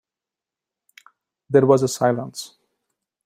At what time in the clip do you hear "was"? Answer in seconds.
1.67-1.83